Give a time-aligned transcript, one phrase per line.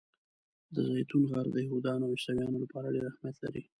[0.75, 3.63] د زیتون غر د یهودانو او عیسویانو لپاره ډېر اهمیت لري.